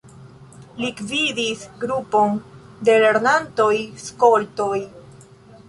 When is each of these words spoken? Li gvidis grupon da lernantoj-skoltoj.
Li 0.83 0.87
gvidis 1.01 1.65
grupon 1.83 2.41
da 2.89 2.97
lernantoj-skoltoj. 3.05 4.79